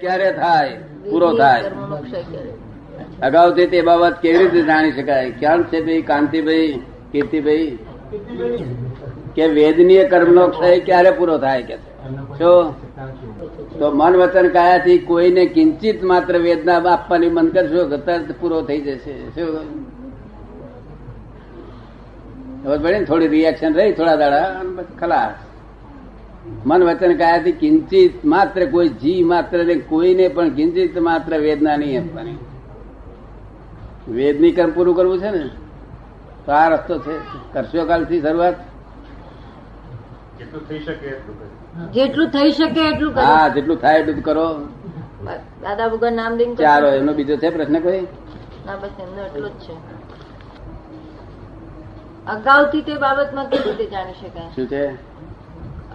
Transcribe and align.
ક્યારે 0.00 0.32
થાય? 0.32 0.72
પૂરો 1.10 1.32
થાય. 1.38 1.62
અગાઉથી 3.22 3.66
તે 3.66 3.82
બાબત 3.82 4.16
કેવી 4.22 4.38
રીતે 4.38 4.62
જાણી 4.62 4.92
શકાય? 4.92 5.30
ક્યાં 5.30 5.62
છે 5.62 5.80
ભાઈ 5.80 6.02
કાંતિભાઈ 6.02 6.80
કીર્તિભાઈ? 7.12 7.78
કે 9.34 9.46
વેદનીય 9.46 10.04
કર્મનો 10.08 10.48
ક્ષય 10.48 10.80
ક્યારે 10.80 11.10
પૂરો 11.10 11.38
થાય 11.38 11.62
કે? 11.62 11.76
શું 12.38 12.74
તો 13.78 13.90
મન 13.90 14.16
વચન 14.16 14.48
કાયાથી 14.48 14.98
કોઈને 14.98 15.46
કિંચિત 15.46 16.04
માત્ર 16.04 16.38
વેદના 16.38 16.76
આપવાની 16.76 17.28
મન 17.28 17.48
કરશો 17.48 17.88
તરત 17.96 18.34
પૂરો 18.40 18.62
થઈ 18.62 18.80
જશે. 18.80 19.18
શું? 19.30 19.58
ખબર 22.64 22.78
પડી 22.78 23.04
થોડી 23.04 23.28
રિએક્શન 23.28 23.74
રહી 23.74 23.92
થોડા 23.92 24.16
દાડા 24.16 24.62
ખલાસ. 25.00 25.45
મન 26.64 26.82
વચન 26.84 27.16
કાયાથી 27.18 27.52
કિંચિત 27.52 28.24
માત્ર 28.24 28.66
કોઈ 28.70 28.88
જી 28.88 29.24
માત્ર 29.24 29.64
ને 29.64 29.74
કોઈને 29.74 30.28
પણ 30.28 30.50
કિંચિત 30.50 30.98
માત્ર 30.98 31.38
વેદના 31.38 31.76
નહીં 31.76 32.00
આપવાની. 32.02 32.38
વેદની 34.08 34.52
કર્મ 34.52 34.70
પૂરું 34.70 34.96
કરવું 34.96 35.20
છે 35.20 35.30
ને 35.30 35.50
તો 36.46 36.52
આ 36.52 36.68
રસ્તો 36.68 36.98
છે. 36.98 37.14
કરશો 37.52 37.86
કાલથી 37.86 38.20
શરૂઆત? 38.20 38.56
જેટલું 40.38 40.62
થઈ 40.68 40.78
શકે 40.78 41.06
એટલું 41.06 41.36
જેટલું 41.92 42.30
થઈ 42.30 42.50
શકે 42.50 42.80
એટલું 42.88 43.14
કરો. 43.14 43.22
હા 43.22 43.48
જેટલું 43.48 43.80
થાય 43.80 43.98
એટલું 43.98 44.22
કરો. 44.22 44.46
દાદા 45.62 45.88
ભગવાન 45.88 46.14
નામ 46.14 46.38
કરશો? 46.38 46.54
ચાલો 46.54 46.88
એનો 46.88 47.12
બીજો 47.14 47.36
છે 47.36 47.50
પ્રશ્ન 47.50 47.80
કોઈ? 47.80 48.06
ના 48.66 48.76
બસ 48.76 48.90
એમનો 49.00 49.22
એટલો 49.26 49.48
જ 49.48 49.52
છે. 49.52 49.74
અગાઉથી 52.26 52.82
તે 52.82 52.94
બાબતમાં 52.94 53.46
કેવી 53.50 53.70
રીતે 53.70 53.86
જાણી 53.90 54.12
શકાય? 54.12 54.48
શું 54.56 54.66
છે? 54.66 54.82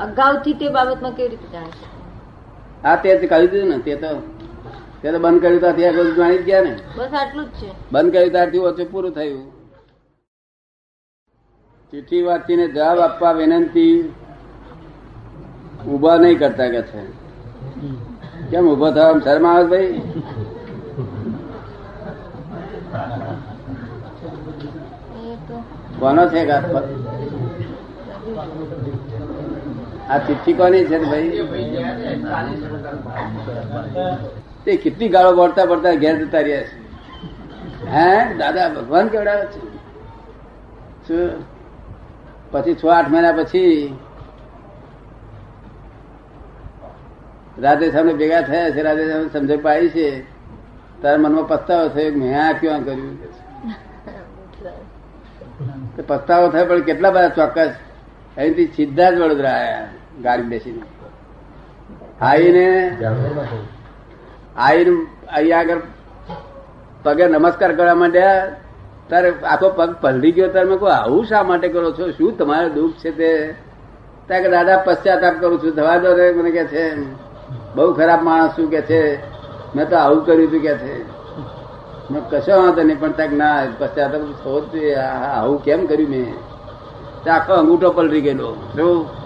અગાઉથી 0.03 0.57
તે 0.59 0.67
બાબતમાં 0.75 1.15
કેવી 1.17 1.31
રીતે 1.33 1.47
જાણી 1.53 1.87
આ 2.83 2.89
હા 2.89 3.01
તે 3.03 3.09
કહી 3.23 3.47
દીધું 3.47 3.69
ને 3.71 3.77
તે 3.87 3.93
તો 4.03 4.11
તે 5.01 5.07
તો 5.13 5.19
બંધ 5.19 5.41
કર્યું 5.41 5.61
ત્યાં 5.77 5.95
બધું 5.95 6.15
જાણી 6.15 6.43
ગયા 6.47 6.65
ને. 6.67 6.73
બસ 6.97 7.13
આટલું 7.13 7.47
જ 7.47 7.59
છે. 7.59 7.69
બંધ 7.91 8.11
કર્યું 8.13 8.31
ત્યારથી 8.33 8.63
ઓછું 8.69 8.87
પૂરું 8.91 9.13
થયું. 9.13 9.45
ચિઠ્ઠી 11.93 12.23
વાંચીને 12.23 12.65
જવાબ 12.67 12.99
આપવા 12.99 13.33
વિનંતી 13.33 13.95
ઊભા 15.87 16.17
નહીં 16.17 16.39
કરતા 16.39 16.69
કે 16.75 16.81
છે. 16.89 17.01
કેમ 18.49 18.65
ઊભો 18.67 18.87
થવા 18.91 19.13
શરમ 19.25 19.45
આવે 19.45 19.65
ભાઈ? 19.71 20.01
કોનો 25.99 26.23
છે 26.31 26.41
આ? 30.09 30.17
ચિઠ્ઠી 30.17 30.53
કોની 30.53 30.85
છે 30.85 30.99
ભાઈ? 30.99 31.29
તે 34.65 34.75
કેટલી 34.75 35.09
ગાળો 35.09 35.31
પડતા 35.37 35.65
પડતા 35.65 35.93
ઘેર 35.93 36.25
જતા 36.25 36.39
રહ્યા 36.39 36.61
છે? 36.61 36.75
હે? 37.87 38.37
દાદા 38.37 38.69
ભગવાન 38.69 39.07
કેવડાવે 39.07 39.45
છે? 41.05 41.35
પછી 42.51 42.73
છ 42.73 42.85
આઠ 42.85 43.09
મહિના 43.09 43.31
પછી 43.31 43.93
રાધે 47.61 47.91
સામે 47.91 48.13
ભેગા 48.13 48.41
થયા 48.41 48.71
છે 48.71 48.81
રાધે 48.81 49.09
સામે 49.11 49.29
સમજણ 49.29 49.57
પાડી 49.57 49.89
છે. 49.89 50.23
તારા 51.01 51.17
મનમાં 51.17 51.47
પસ્તાવો 51.47 51.89
થયો 51.89 52.11
મેં 52.11 52.47
આ 52.47 52.53
ક્યાં 52.53 52.83
કર્યું? 52.83 53.17
પસ્તાવો 56.07 56.49
થાય 56.49 56.65
પણ 56.65 56.81
કેટલા 56.81 57.11
બધા 57.11 57.29
ચોક્કસ 57.29 57.71
અહીંથી 58.37 58.67
સીધા 58.75 59.11
જ 59.11 59.21
વડોદરા 59.21 59.49
આવ્યા 59.51 59.87
ગાડી 60.23 60.49
બેસીને. 60.51 60.81
આવીને 62.21 62.67
આવીને 64.57 64.93
અહીંયા 65.29 65.59
આગળ 65.59 65.81
પગે 67.03 67.27
નમસ્કાર 67.27 67.71
કરવા 67.75 67.95
માંડ્યા. 67.95 68.51
તારે 69.09 69.29
આખો 69.53 69.69
પગ 69.69 69.89
પલળી 70.01 70.31
ગયો, 70.31 70.47
તારે 70.47 70.67
મેં 70.69 70.79
આવું 70.95 71.25
શા 71.25 71.43
માટે 71.43 71.67
કરો 71.67 71.91
છો? 71.91 72.05
શું 72.11 72.37
તમારે 72.37 72.69
દુઃખ 72.69 72.95
છે 73.03 73.11
તે? 73.11 73.31
ત્યાં 74.27 74.43
કે 74.43 74.49
દાદા, 74.49 74.77
પશ્ચાતાપ 74.85 75.35
કરું 75.41 75.57
છું. 75.63 75.71
થવા 75.75 75.97
દો 75.97 76.09
મને 76.37 76.51
કે 76.51 76.63
છે, 76.65 76.83
બહુ 77.75 77.93
ખરાબ 77.93 78.21
માણસ 78.23 78.55
શું 78.55 78.69
કે 78.69 78.81
છે. 78.81 79.01
મેં 79.75 79.89
તો 79.89 79.95
આવું 79.97 80.25
કર્યું 80.25 80.47
હતું 80.49 80.61
કે 80.61 80.73
છે. 80.83 80.95
મેં 82.11 82.21
કશો 82.29 82.53
વાંધો 82.61 82.81
નહીં, 82.83 82.99
પણ 82.99 83.11
ત્યાં 83.11 83.37
ના, 83.37 83.57
પશ્ચાતાપ 83.79 84.21
થવો 84.43 84.55
જ. 84.71 84.95
આવું 85.35 85.57
કેમ 85.63 85.85
કર્યું 85.85 86.09
મેં? 86.09 86.31
આખો 87.29 87.53
અંગૂઠો 87.53 87.91
પલરી 87.91 88.21
ગયેલો. 88.21 88.55
શું? 88.75 89.21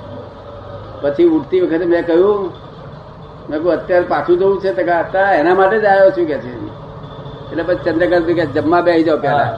પછી 1.02 1.24
ઉઠતી 1.24 1.62
વખતે 1.62 1.86
મેં 1.86 2.08
કહ્યું 2.08 2.52
મેં 3.50 3.60
કહું 3.60 3.72
અત્યારે 3.72 4.06
પાછું 4.06 4.40
જવું 4.40 4.62
છે? 4.62 4.74
તો 4.74 4.92
અત્યારે 4.92 5.38
એના 5.38 5.56
માટે 5.56 5.80
જ 5.80 5.86
આવ્યો 5.86 6.10
છું 6.10 6.28
કે 6.28 6.38
છે. 6.38 6.66
એટલે 7.52 7.64
પછી 7.64 7.76
ચંદ્રકાંત 7.76 8.26
કે 8.26 8.46
જમવા 8.46 8.82
બેસી 8.82 9.04
જાઓ 9.04 9.18
પેલા 9.18 9.58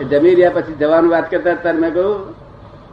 એ 0.00 0.04
જમી 0.04 0.34
રહ્યા 0.34 0.50
પછી 0.50 0.72
જવાનું 0.74 1.10
વાત 1.10 1.30
કરતા 1.30 1.54
ત્યારે 1.54 1.78
મેં 1.78 1.94
કહ્યું 1.94 2.34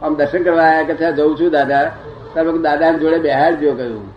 આમ 0.02 0.14
દર્શન 0.14 0.42
કરવા 0.42 0.62
આવ્યા 0.62 0.82
કે 0.82 0.94
ત્યાં 0.94 1.16
જઉં 1.16 1.40
છું 1.40 1.50
દાદા. 1.50 1.84
ત્યારે 1.84 2.42
મેં 2.42 2.46
કીધું 2.46 2.62
દાદા 2.62 2.92
જોડે 2.92 3.18
બેહાડજો 3.18 3.72
કહ્યું. 3.72 4.08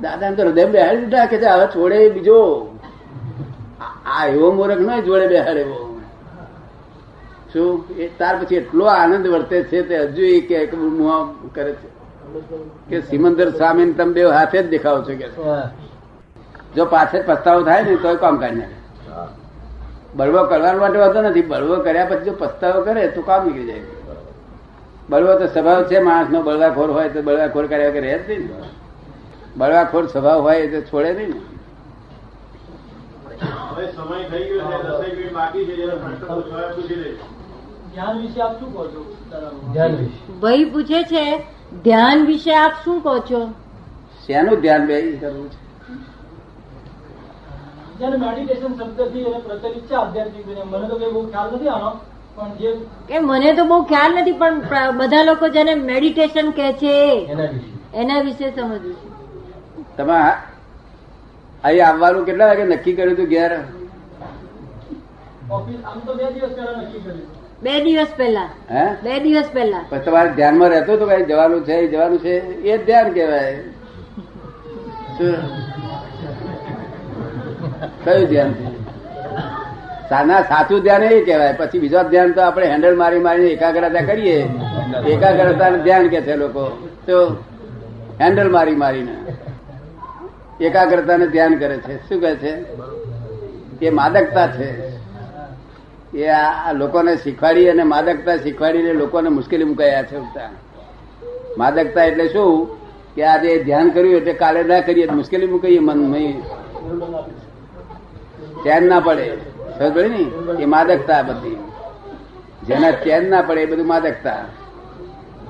દાદા 0.00 0.30
તો 0.30 0.42
હૃદય 0.42 0.64
બેહાડી 0.64 0.96
દીધા 0.96 1.26
કે 1.26 1.46
હવે 1.46 1.66
છોડે 1.66 2.10
બીજો. 2.10 2.68
આ- 3.80 4.22
આ 4.22 4.26
એવો 4.26 4.52
મોરખ 4.52 4.78
નહીં 4.78 5.04
જોડે 5.04 5.26
બેહાડે 5.26 5.60
એવો 5.60 5.85
શું? 7.52 7.84
એ 7.96 8.08
ત્યાર 8.18 8.44
પછી 8.44 8.54
એટલો 8.54 8.84
આનંદ 8.84 9.26
વર્તે 9.26 9.62
છે 9.62 9.82
તે 9.82 9.96
હજુ 9.98 10.22
એ 10.22 10.40
કે 10.40 10.66
કરે 11.54 11.72
છે. 11.72 11.88
કે 12.88 13.00
સિમંદર 13.00 13.50
સ્વામી 13.50 13.92
તમે 13.92 14.12
બે 14.12 14.22
હાથે 14.24 14.62
જ 14.62 14.68
દેખાવ 14.68 15.02
છો 15.02 15.14
કે 15.16 15.28
જો 16.76 16.84
પાછળ 16.84 17.22
પસ્તાવો 17.26 17.62
થાય 17.62 17.82
ને 17.82 17.96
તો 17.96 18.14
કામ 18.16 18.36
કાઢી 18.36 18.56
નાખે. 18.56 18.78
બળવો 20.14 20.44
કરવા 20.44 20.72
માટે 20.72 20.98
વાંધો 20.98 21.22
નથી. 21.22 21.42
બળવો 21.42 21.76
કર્યા 21.76 22.06
પછી 22.06 22.24
જો 22.24 22.32
પસ્તાવો 22.38 22.82
કરે 22.82 23.08
તો 23.08 23.22
કામ 23.22 23.46
નીકળી 23.46 23.66
જાય. 23.66 23.80
બળવો 25.10 25.38
તો 25.38 25.46
સ્વભાવ 25.46 25.84
છે 25.84 25.98
માણસનો 25.98 26.42
બળવાખોર 26.42 26.90
હોય 26.90 27.08
તો 27.08 27.22
બળવાખોર 27.22 27.66
કર્યા 27.66 27.88
વગર 27.88 28.00
રહે 28.00 28.18
જ 28.18 28.30
નહીં. 28.30 28.48
બળવાખોર 29.56 30.06
સ્વભાવ 30.06 30.40
હોય 30.40 30.66
તો 30.66 30.80
છોડે 30.80 31.12
નહીં 31.12 31.28
ને. 31.28 31.40
સમય 33.96 34.28
થઈ 34.30 34.44
ગયો 34.48 35.04
છે 35.04 35.32
બાકી 35.32 35.64
છે 35.66 37.35
ધ્યાન 37.96 38.18
વિશે 38.22 38.40
આપ 38.46 38.56
શું 38.60 38.72
કહો 38.72 38.86
છો 38.94 39.02
દાદા 39.30 39.90
ભાઈ 40.40 40.64
પૂછે 40.72 40.98
છે 41.12 41.22
ધ્યાન 41.84 42.24
વિશે 42.24 42.50
આપ 42.54 42.82
શું 42.84 42.98
કહો 43.04 43.14
છો? 43.30 43.40
શેનું 44.26 44.60
ધ્યાન 44.60 44.82
બે 44.86 44.98
કરવું 45.20 45.46
છે? 45.50 45.58
મેડિટેશન 48.24 48.72
શબ્દથી 48.74 49.24
એને 49.28 49.38
પ્રચલિત 49.46 49.84
છે 49.90 49.94
આધ્યાત્મિક 49.94 50.46
મને 50.72 50.88
તો 50.88 50.96
કઈ 50.96 51.12
બહુ 51.14 51.22
ખ્યાલ 51.30 51.54
નથી 51.54 51.70
આનો 51.76 51.90
પણ 52.36 52.50
કે 53.08 53.16
મને 53.20 53.50
તો 53.54 53.64
બહુ 53.64 53.78
ખ્યાલ 53.92 54.12
નથી 54.16 54.36
પણ 54.42 54.58
બધા 54.98 55.22
લોકો 55.22 55.48
જેને 55.56 55.72
મેડિટેશન 55.84 56.48
કે 56.58 56.66
છે 56.82 56.96
એના 57.28 57.48
વિશે. 57.54 57.72
એના 57.94 58.20
વિશે 58.20 58.46
સમજવું 58.50 58.94
છે. 58.94 59.08
તમે 59.96 60.18
અહીં 61.64 61.86
આવવાનું 61.88 62.26
કેટલા 62.28 62.50
વાગે 62.52 62.64
નક્કી 62.64 62.96
કર્યું 62.96 63.14
હતું 63.14 63.32
ઘેર? 63.32 63.52
આમ 65.52 65.98
તો 66.06 66.12
બે 66.14 66.24
દિવસ 66.34 66.52
પહેલા 66.56 66.76
નક્કી 66.82 67.00
કર્યું. 67.00 67.35
બે 67.62 67.80
દિવસ 67.80 68.06
પહેલા. 68.16 68.48
હે? 68.70 68.94
બે 69.02 69.20
દિવસ 69.20 69.48
પહેલા. 69.52 69.98
તમારે 69.98 70.32
ધ્યાનમાં 70.32 70.68
રહેતું 70.68 70.98
તો 70.98 71.06
કઈ 71.06 71.24
જવાનું 71.24 71.64
છે 71.64 71.86
જવાનું 71.86 72.18
છે 72.18 72.38
એ 72.40 72.78
જ 72.78 72.86
ધ્યાન 72.86 73.12
કહેવાય. 73.12 73.58
કયું 78.04 78.28
ધ્યાન? 78.28 78.54
સાના 80.08 80.42
સાચું 80.42 80.80
ધ્યાન 80.80 81.02
એ 81.02 81.24
કહેવાય. 81.24 81.52
પછી 81.52 81.78
બીજો 81.78 82.02
ધ્યાન 82.02 82.32
તો 82.32 82.40
આપણે 82.42 82.66
હેન્ડલ 82.66 82.96
મારી 82.96 83.18
મારીને 83.18 83.48
એકાગ્રતા 83.48 84.00
કરીએ. 84.00 84.48
એકાગ્રતા 85.06 85.70
ધ્યાન 85.70 86.08
કે 86.08 86.20
છે 86.20 86.36
લોકો? 86.36 86.88
તો 87.06 87.36
હેન્ડલ 88.20 88.50
મારી 88.50 88.76
મારીને. 88.76 89.16
એકાગ્રતાને 90.60 91.26
ધ્યાન 91.26 91.58
કરે 91.58 91.76
છે. 91.76 92.08
શું 92.08 92.20
કહે 92.20 92.34
છે? 92.34 92.56
કે 93.80 93.90
માદકતા 93.90 94.46
છે. 94.46 94.85
એ 96.16 96.28
આ 96.28 96.72
લોકોને 96.72 97.16
શીખવાડી 97.16 97.68
અને 97.68 97.82
માદકતા 97.82 98.36
શીખવાડીને 98.36 98.92
લોકોને 98.92 99.28
મુશ્કેલી 99.28 99.64
મુકાયા 99.64 100.02
છે 100.02 100.18
માદકતા 101.58 102.04
એટલે 102.04 102.28
શું? 102.28 102.78
કે 103.14 103.24
આજે 103.24 103.62
ધ્યાન 103.64 103.90
કર્યું 103.90 104.14
એટલે 104.14 104.32
કાલે 104.32 104.62
ના 104.62 104.80
કરીએ 104.80 105.10
મુશ્કેલી 105.10 105.46
મુકાઈએ 105.46 105.78
મન 105.78 106.32
ચેન 108.64 108.88
ના 108.88 109.00
પડે. 109.00 109.36
સમજ 109.78 109.94
પડે 109.94 110.08
ને? 110.08 110.62
એ 110.62 110.64
માદકતા 110.64 111.22
બધી. 111.22 111.56
જેના 112.66 112.90
ચેન 112.90 113.30
ના 113.30 113.42
પડે 113.42 113.60
એ 113.60 113.66
બધું 113.66 113.86
માદકતા. 113.86 114.44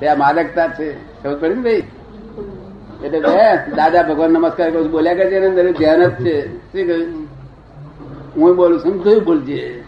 તે 0.00 0.08
આ 0.08 0.14
માદકતા 0.14 0.68
છે. 0.68 1.22
સમજ 1.22 1.40
પડે 1.40 1.54
ને 1.54 1.62
ભાઈ? 1.62 1.82
એટલે 3.04 3.20
દાદા 3.76 4.02
ભગવાન 4.02 4.30
નમસ્કાર 4.30 4.70
કરું 4.70 4.90
બોલ્યા 4.90 5.14
કરે 5.14 5.30
છે 5.30 5.72
ધ્યાન 5.72 6.04
જ 6.04 6.10
છે. 6.10 6.56
શું 6.56 6.86
કહ્યું? 6.86 7.25
હું 8.36 8.56
બોલું 8.56 8.80
છું 8.80 9.04
તું 9.04 9.24
બોલજે 9.24 9.84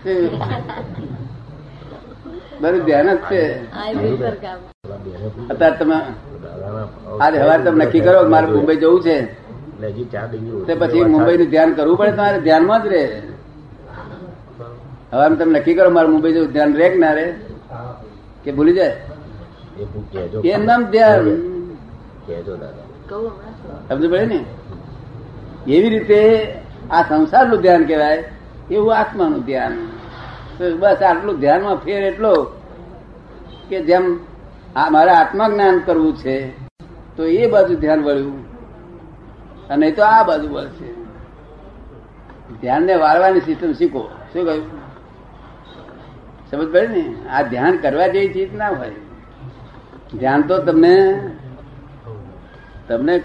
મારું 2.60 2.84
ધ્યાન 2.84 3.14
જ 3.14 3.18
છે. 3.30 3.72
અત્યારે 5.48 5.76
તમે 5.76 5.94
આજે 7.20 7.38
હવારે 7.38 7.64
તમે 7.64 7.84
નક્કી 7.84 8.00
કરો 8.00 8.28
મારે 8.28 8.46
મુંબઈ 8.46 8.76
જવું 8.76 9.02
છે. 9.02 9.20
તે 10.66 10.74
પછી 10.74 11.04
મુંબઈ 11.04 11.36
નું 11.38 11.46
ધ્યાન 11.46 11.72
કરવું 11.72 11.96
પડે 11.96 12.12
તમારે? 12.12 12.40
ધ્યાનમાં 12.40 12.82
જ 12.82 12.86
રહે. 12.86 13.22
હવે 15.12 15.36
તમે 15.36 15.58
નક્કી 15.58 15.74
કરો 15.74 15.90
મારે 15.90 16.08
મુંબઈ 16.08 16.32
જવું 16.32 16.48
ધ્યાન 16.48 16.74
રે 16.74 16.88
કે 16.88 16.98
ના 16.98 17.12
રે? 17.12 17.34
કે 18.44 18.52
ભૂલી 18.52 18.72
જાય? 18.72 18.88
એ 18.88 19.84
પૂ- 19.84 20.12
કહેજો. 20.12 20.40
એ 20.40 20.56
નામ 20.56 20.84
ધ્યાન. 20.84 21.24
સમજ 23.88 24.10
પડે 24.10 24.26
ને? 24.26 24.44
એવી 25.68 25.88
રીતે 25.88 26.52
આ 26.90 27.02
સંસારનું 27.02 27.60
ધ્યાન 27.60 27.84
કહેવાય. 27.84 28.30
એવું 28.70 28.96
આત્માનું 28.96 29.44
ધ્યાન. 29.44 29.86
તો 30.58 30.76
બસ 30.76 31.02
આટલું 31.02 31.40
ધ્યાનમાં 31.40 31.76
ફેર 31.76 32.02
એટલો 32.02 32.44
કે 33.68 33.82
જેમ 33.82 34.18
આ 34.76 34.90
મારે 34.90 35.10
આત્મા 35.10 35.48
જ્ઞાન 35.48 35.78
કરવું 35.78 36.16
છે 36.16 36.58
તો 37.16 37.24
એ 37.24 37.50
બાજુ 37.50 37.74
ધ્યાન 37.74 38.02
વળ્યું. 38.02 38.48
અને 39.68 39.90
તો 39.90 40.02
આ 40.04 40.22
બાજુ 40.22 40.48
વળશે 40.54 40.94
ધ્યાનને 42.60 42.94
વાળવાની 42.94 43.40
સિસ્ટમ 43.40 43.72
શીખો. 43.72 44.10
શું 44.32 44.44
કહ્યું? 44.44 44.70
સમજ 46.50 46.68
પડે 46.72 46.86
ને? 46.86 47.28
આ 47.30 47.42
ધ્યાન 47.42 47.76
કરવા 47.76 48.06
જેવી 48.06 48.28
ચીજ 48.28 48.56
ના 48.56 48.68
હોય. 48.68 48.90
ધ્યાન 50.18 50.42
તો 50.42 50.58
તમને 50.58 51.20
તમને 52.88 53.18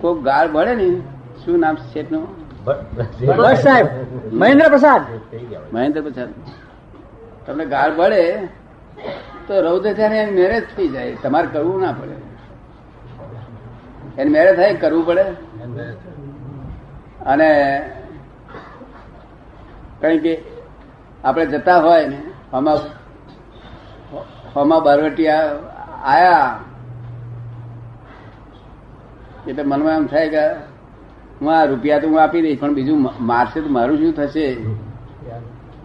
કોઈ 0.00 0.22
ગાળ 0.22 0.52
ભળે 0.52 0.74
ને? 0.74 1.00
શું 1.44 1.60
નામ 1.60 1.76
છે 1.76 1.92
શેઠનું? 1.92 2.43
બસ 2.64 3.58
સાહેબ 3.62 3.86
મહેન્દ્ર 4.32 4.68
પ્રસાદ. 4.68 5.02
મહેન્દ્ર 5.72 6.00
પ્રસાદ. 6.02 6.30
તમને 7.46 7.64
ગાળ 7.66 7.90
ભળે 7.96 8.22
તો 9.46 9.60
રૌદ્ર 9.60 9.92
ત્યારે 9.92 10.16
એની 10.18 10.36
મેરેજ 10.40 10.64
થઈ 10.76 10.88
જાય. 10.88 11.16
તમારે 11.22 11.48
કરવું 11.52 11.80
ના 11.80 11.92
પડે. 11.92 12.16
એની 14.20 14.30
મેરેજ 14.30 14.54
થાય 14.56 14.74
કરવું 14.74 15.06
પડે. 15.06 15.26
અને 17.26 17.50
કઈ 20.00 20.18
કે 20.18 20.34
આપણે 21.24 21.46
જતા 21.46 21.78
હોય 21.78 22.06
ને 22.06 22.18
હમા 22.52 22.78
હમા 24.56 24.80
બારવટિયા 24.80 25.42
આયા. 26.04 26.60
એટલે 29.48 29.62
મનમાં 29.62 29.94
એમ 29.96 30.06
થાય 30.06 30.28
કે 30.28 30.44
રૂપિયા 31.64 31.98
તો 31.98 32.08
હું 32.08 32.22
આપી 32.22 32.42
દઈશ, 32.42 32.60
પણ 32.60 32.74
બીજું 32.74 33.10
મારશે 33.20 33.60
તો 33.60 33.68
મારું 33.68 33.98
શું 33.98 34.12
થશે? 34.12 34.56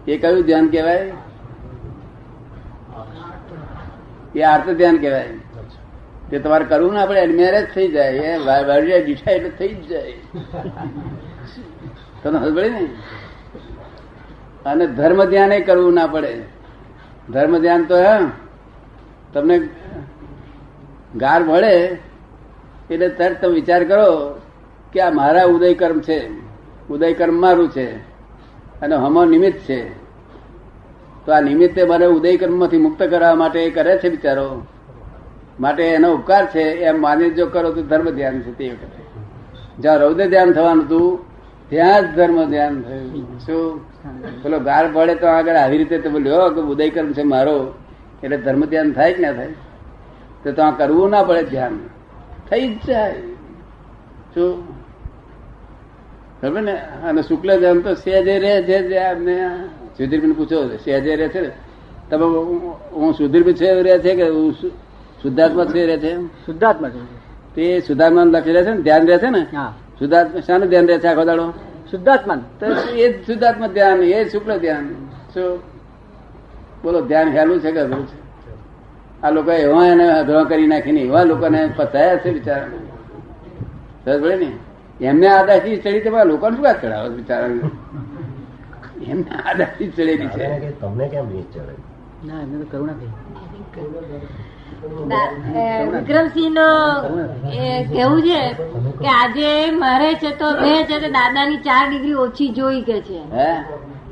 એ 0.08 0.18
કયું 0.18 0.42
ધ્યાન 0.42 0.68
કહેવાય? 0.68 1.12
એ 4.34 4.42
આર્ત 4.42 4.70
ધ્યાન 4.70 4.96
કહેવાય. 4.96 5.28
તે 6.30 6.38
તમારે 6.38 6.64
કરવું 6.64 6.94
ના 6.94 7.02
આપણે 7.02 7.26
મેરેજ 7.26 7.74
થઈ 7.74 7.88
જાય. 7.88 8.10
એ 8.10 8.36
વાડિયા 8.36 8.96
એટલે 8.96 9.50
થઈ 9.50 9.68
જ 9.68 9.88
જાય. 9.88 10.12
તને 12.22 12.38
હસબડે 12.38 12.68
ને? 12.68 12.88
અને 14.66 14.86
ધર્મ 14.86 15.24
ધ્યાન 15.24 15.62
કરવું 15.62 15.94
ના 15.94 16.06
પડે. 16.06 16.42
ધર્મ 17.30 17.58
ધ્યાન 17.58 17.84
તો, 17.84 17.96
હે, 17.96 18.24
તમને 19.32 19.68
ગાર 21.16 21.44
મળે, 21.44 21.98
એટલે 22.90 23.08
તરત 23.08 23.40
તમે 23.42 23.54
વિચાર 23.54 23.84
કરો 23.84 24.39
કે 24.92 25.00
આ 25.00 25.10
મારા 25.10 25.44
ઉદયકર્મ 25.44 26.00
છે. 26.00 26.30
ઉદયકર્મ 26.88 27.40
મારું 27.40 27.70
છે. 27.70 27.96
અને 28.80 28.94
હમો 28.94 29.24
નિમિત્ત 29.24 29.58
છે. 29.58 30.10
તો 31.26 31.32
આ 31.32 31.40
નિમિત્તે 31.40 31.82
ઉદયકર્મમાંથી 32.06 32.78
મુક્ત 32.78 33.02
કરવા 33.02 33.34
માટે 33.34 33.60
એ 33.60 33.70
કરે 33.70 33.98
છે 33.98 34.08
બિચારો. 34.08 34.66
માટે 35.60 35.82
એનો 35.82 36.12
ઉપકાર 36.12 36.46
છે 36.46 36.60
એમ 36.60 37.02
માની 37.02 37.30
જો 37.30 37.46
કરો 37.46 37.72
તો 37.72 37.82
ધર્મ 37.82 38.10
ધ્યાન 38.10 38.40
છે 38.40 38.58
તે 38.58 38.68
વખતે. 38.68 39.20
જ્યાં 39.78 39.96
રૌદ્ર 39.96 40.28
ધ્યાન 40.28 40.52
થવાનું 40.52 40.84
હતું, 40.84 41.24
ત્યાં 41.68 42.02
જ 42.02 42.16
ધર્મ 42.16 42.44
ધ્યાન 42.44 42.82
થયું. 42.82 43.40
શું? 43.40 43.80
પેલો 44.42 44.58
ગાર 44.58 44.90
પડે 44.92 45.14
તો 45.14 45.26
આગળ 45.26 45.56
આવી 45.56 45.78
રીતે 45.78 45.98
તમે 45.98 46.20
લ્યો 46.20 46.50
કે 46.50 46.60
ઉદયકર્મ 46.60 47.12
છે 47.12 47.22
મારો. 47.22 47.74
એટલે 48.22 48.36
ધર્મ 48.36 48.64
ધ્યાન 48.64 48.92
થાય 48.92 49.12
કે 49.12 49.22
ના 49.22 49.32
થાય? 49.32 49.48
તો 50.44 50.52
ત્યાં 50.52 50.76
કરવું 50.76 51.10
ના 51.10 51.22
પડે 51.22 51.42
ધ્યાન. 51.42 51.78
થઈ 52.50 52.74
જ 52.74 52.78
જાય. 52.86 53.14
શું? 54.34 54.79
ખબર 56.42 56.62
ને? 56.62 56.72
અને 57.04 57.22
શુક્લ 57.22 57.58
ધ્યાન 57.58 57.80
તો 57.80 57.94
સહેજે 57.94 58.38
રહે 58.38 58.62
છે 58.62 58.88
જે 58.88 58.98
આપને 58.98 59.64
સુધીરબેન 59.98 60.32
પૂછો 60.32 60.76
સહેજે 60.76 61.16
રહે 61.16 61.28
છે 61.28 61.40
ને? 61.40 61.50
તમે 62.10 62.24
હું 62.92 63.14
સુધીરભાઈ 63.14 63.52
છે 63.52 63.82
રે 63.82 63.98
છે 63.98 64.14
કે 64.14 64.28
હું 64.28 64.52
શુદ્ધાત્મા 65.22 65.64
છે 65.64 65.86
રે 65.86 65.98
છે 65.98 66.22
શુદ્ધાત્મા 66.22 66.88
છે. 66.88 67.20
તે 67.54 67.80
સુધાત્મા 67.80 68.24
લખી 68.24 68.52
રહે 68.52 68.64
છે 68.64 68.70
ને? 68.70 68.82
ધ્યાન 68.82 69.06
રહે 69.06 69.18
છે 69.18 69.30
ને? 69.30 69.56
હા. 69.56 69.74
શુદ્ધાત્મા 69.98 70.40
શાનું 70.40 70.68
ધ્યાન 70.68 70.86
રહે 70.86 70.98
છે 70.98 71.06
આખો 71.06 71.24
દાડો? 71.24 71.50
શુદ્ધાત્મા. 71.90 72.34
તો 72.34 72.66
એ 72.94 73.12
જ 73.12 73.26
શુદ્ધાત્મા 73.26 73.66
ધ્યાન 73.66 74.02
એ 74.02 74.28
શુક્લ 74.28 74.58
ધ્યાન. 74.58 74.94
શું? 75.34 75.58
બોલો 76.84 77.00
ધ્યાન 77.00 77.28
હેલું 77.28 77.60
છે 77.60 77.72
કે 77.72 77.80
અઘરું 77.80 78.06
છે? 78.06 78.20
આ 79.22 79.30
લોકો 79.30 79.52
એવા 79.52 79.86
એને 79.86 80.10
અઘરો 80.10 80.44
કરી 80.44 80.66
નાખીને 80.66 81.00
એવા 81.00 81.22
લોકોને 81.22 81.72
પતાયા 81.76 82.16
છે 82.16 82.30
બિચારા 82.30 82.66
ને? 84.36 84.52
એમને 85.08 85.26
આદાશી 85.28 85.76
ચડી 85.84 86.02
તમારા 86.04 86.30
લોકોને 86.30 86.54
શું 86.56 86.64
વાત 86.66 86.78
ચડાવો 86.82 87.08
બિચારા 87.16 87.70
એમને 89.10 89.30
આદાશી 89.48 89.88
ચડેલી 89.92 90.28
છે. 90.36 90.72
તમને 90.80 91.04
કેમ 91.12 91.26
નીચ 91.32 91.48
ચડે? 91.54 91.74
ના 92.26 92.40
એમને 92.44 92.56
તો 92.60 92.66
કરુણા 92.72 92.96
થઈ. 93.00 93.12
વિક્રમસિંહ 95.94 96.52
નો 96.58 96.68
કેવું 97.92 98.20
છે 98.28 98.40
કે 99.02 99.08
આજે 99.16 99.50
મરે 99.80 100.10
છે 100.22 100.30
તો 100.40 100.48
બે 100.62 100.72
છે 100.88 100.96
તો 101.04 101.08
દાદાની 101.18 101.62
ચાર 101.68 101.82
ડિગ્રી 101.88 102.18
ઓછી 102.24 102.50
જોઈ 102.58 102.82
કે 102.88 102.98
છે. 103.08 103.20
હે? 103.36 103.50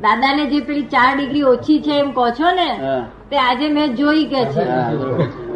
દાદાને 0.02 0.42
જે 0.50 0.58
પેલી 0.66 0.88
ચાર 0.94 1.10
ડિગ્રી 1.14 1.46
ઓછી 1.52 1.80
છે 1.86 1.94
એમ 2.02 2.10
કહો 2.18 2.26
છો 2.38 2.48
ને 2.58 2.68
તે 3.30 3.36
આજે 3.46 3.66
મેં 3.78 3.96
જોઈ 3.96 4.26
કે 4.34 4.42
છે. 4.54 4.64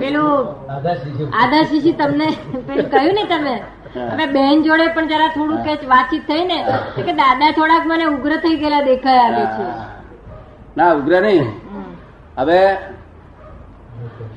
પેલું 0.01 0.33
શીશી 1.71 1.97
તમને 2.01 2.29
પેલું 2.67 2.91
કહ્યું 2.91 3.15
ને 3.21 3.25
તમે? 3.33 3.55
અમે 3.97 4.27
બેન 4.27 4.63
જોડે 4.63 4.87
પણ 4.95 5.09
જરા 5.09 5.29
થોડું 5.29 5.63
કે 5.65 5.87
વાતચીત 5.87 6.27
થઈ 6.27 6.45
ને 6.45 6.59
કે 6.97 7.13
દાદા 7.13 7.53
થોડાક 7.53 7.87
મને 7.87 8.07
ઉગ્ર 8.07 8.33
થઈ 8.39 8.57
ગયેલા 8.57 8.83
દેખાય 8.83 9.23
આવે 9.27 9.45
છે. 9.57 9.67
ના 10.77 10.91
ઉગ્ર 10.95 11.23
નહીં. 11.23 11.47
હવે 12.39 12.61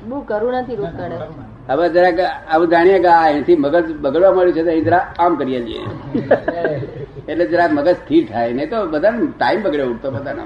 બહુ 0.08 0.20
કરું 0.20 0.54
નથી 0.54 0.76
રોકડે 0.76 1.16
હવે 1.68 1.88
જરાક 1.88 2.18
આવું 2.24 2.68
જાણીએ 2.70 2.98
કે 3.00 3.08
આ 3.08 3.22
અહીંથી 3.22 3.56
મગજ 3.56 3.86
બગડવા 4.00 4.32
મળ્યું 4.32 4.54
છે 4.54 4.62
તો 4.62 4.70
અહીં 4.70 4.84
જરા 4.84 5.04
આમ 5.18 5.36
કરીએ 5.36 5.60
છીએ. 5.66 5.82
એટલે 7.30 7.46
જરાક 7.46 7.70
મગજ 7.72 7.94
સ્થિર 7.94 8.24
થાય. 8.26 8.52
નહીં 8.52 8.70
તો 8.70 8.86
બધાને 8.86 9.26
ટાઈમ 9.38 9.62
બગડે 9.62 9.82
ઉઠતો 9.82 10.10
બધાનો. 10.10 10.44